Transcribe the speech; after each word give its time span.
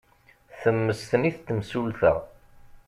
Temmesten-it 0.59 1.37
temsulta. 1.47 2.13